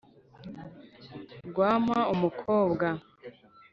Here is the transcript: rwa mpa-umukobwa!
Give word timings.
rwa 1.49 1.69
mpa-umukobwa! 1.83 2.87